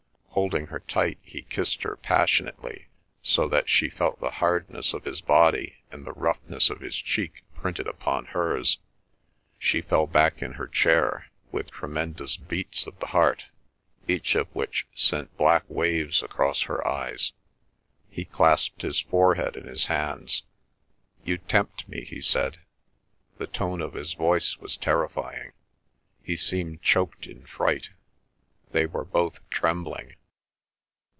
[0.33, 2.87] Holding her tight, he kissed her passionately,
[3.21, 7.43] so that she felt the hardness of his body and the roughness of his cheek
[7.53, 8.79] printed upon hers.
[9.59, 13.47] She fell back in her chair, with tremendous beats of the heart,
[14.07, 17.33] each of which sent black waves across her eyes.
[18.09, 20.43] He clasped his forehead in his hands.
[21.25, 22.61] "You tempt me," he said.
[23.37, 25.51] The tone of his voice was terrifying.
[26.23, 27.89] He seemed choked in fright.
[28.71, 30.15] They were both trembling.